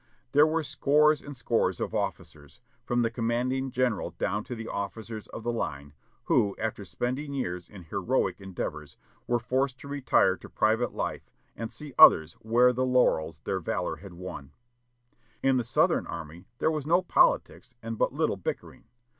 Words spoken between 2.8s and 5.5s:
from the commanding gen eral down to the officers of